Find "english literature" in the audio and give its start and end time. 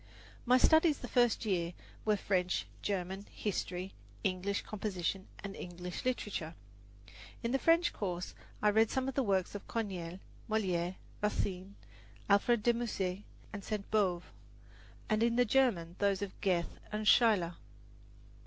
5.55-6.55